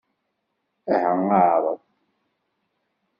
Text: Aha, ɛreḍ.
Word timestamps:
Aha, 0.93 1.11
ɛreḍ. 1.53 1.79